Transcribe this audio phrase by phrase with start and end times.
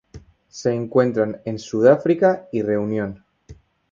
[0.47, 3.23] Se encuentran en Sudáfrica y Reunión.